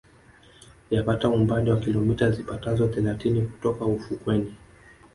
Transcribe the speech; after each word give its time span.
Yapata 0.91 1.29
umbali 1.29 1.69
wa 1.71 1.79
kilomita 1.79 2.31
zipatazo 2.31 2.87
thelathini 2.87 3.41
kutoka 3.41 3.85
ufukweni 3.85 4.53